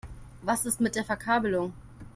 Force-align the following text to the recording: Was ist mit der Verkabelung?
Was 0.41 0.65
ist 0.65 0.81
mit 0.81 0.95
der 0.95 1.05
Verkabelung? 1.05 1.73